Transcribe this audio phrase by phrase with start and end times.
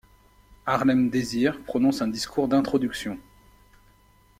[0.65, 3.19] Harlem Désir prononce un discours d'introduction.